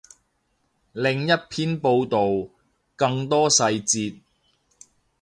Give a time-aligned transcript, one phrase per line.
[0.93, 2.49] 另一篇报道，
[2.95, 4.15] 更多细节